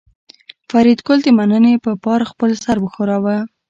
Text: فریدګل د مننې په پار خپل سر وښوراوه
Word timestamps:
فریدګل 0.69 1.19
د 1.23 1.27
مننې 1.37 1.73
په 1.85 1.91
پار 2.03 2.21
خپل 2.31 2.49
سر 2.63 2.77
وښوراوه 2.81 3.37